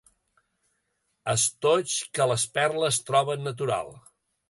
[1.35, 3.97] Estoig que les perles troben natural.